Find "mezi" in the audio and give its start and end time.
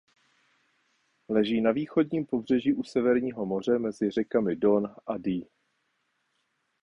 3.79-4.09